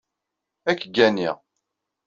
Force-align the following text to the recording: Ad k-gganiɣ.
Ad 0.69 0.75
k-gganiɣ. 0.79 1.37